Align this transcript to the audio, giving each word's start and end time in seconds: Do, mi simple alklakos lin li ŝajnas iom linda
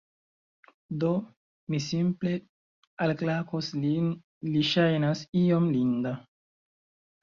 Do, 1.03 1.11
mi 1.73 1.81
simple 1.89 2.33
alklakos 3.09 3.71
lin 3.85 4.11
li 4.53 4.67
ŝajnas 4.75 5.27
iom 5.47 5.73
linda 5.81 6.21